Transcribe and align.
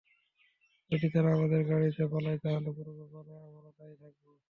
যদি 0.91 1.07
তারা 1.13 1.29
আমাদের 1.37 1.61
গাড়িতে 1.69 2.03
পালায়, 2.11 2.39
তাহলে 2.43 2.69
পুরো 2.77 2.91
ব্যাপারে 2.99 3.31
আমরা 3.47 3.69
দায়ী 3.77 3.95
থাকব। 4.01 4.23